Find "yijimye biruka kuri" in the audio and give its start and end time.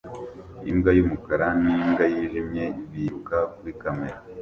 2.13-3.71